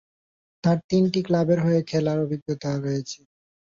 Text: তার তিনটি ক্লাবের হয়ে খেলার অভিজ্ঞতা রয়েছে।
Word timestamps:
তার 0.63 0.77
তিনটি 0.89 1.19
ক্লাবের 1.27 1.59
হয়ে 1.65 1.81
খেলার 1.89 2.17
অভিজ্ঞতা 2.25 2.69
রয়েছে। 2.77 3.19